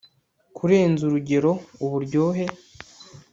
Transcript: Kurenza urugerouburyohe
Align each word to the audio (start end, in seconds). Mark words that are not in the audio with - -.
Kurenza 0.55 1.01
urugerouburyohe 1.05 2.45